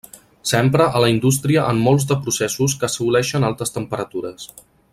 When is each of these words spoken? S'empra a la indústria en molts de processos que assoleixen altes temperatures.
S'empra 0.51 0.87
a 0.99 1.01
la 1.03 1.09
indústria 1.15 1.65
en 1.73 1.81
molts 1.89 2.07
de 2.13 2.17
processos 2.23 2.75
que 2.81 2.89
assoleixen 2.89 3.47
altes 3.51 3.77
temperatures. 3.77 4.49